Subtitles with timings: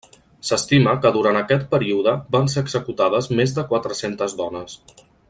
[0.47, 4.81] S'estima que durant aquest període van ser executades més de quatre-centes dones.